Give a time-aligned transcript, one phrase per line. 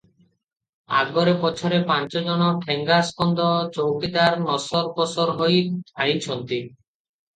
[1.01, 6.61] ଆଗରେ ପଛରେ ପାଞ୍ଚଜଣ ଠେଙ୍ଗାସ୍କନ୍ଧ ଚୌକିଦାର ନସର ପସର ହୋଇ ଧାଇଁଛନ୍ତି।